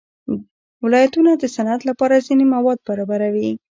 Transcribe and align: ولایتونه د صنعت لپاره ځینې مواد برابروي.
ولایتونه 0.85 1.31
د 1.37 1.43
صنعت 1.55 1.81
لپاره 1.89 2.23
ځینې 2.27 2.45
مواد 2.53 2.79
برابروي. 2.87 3.51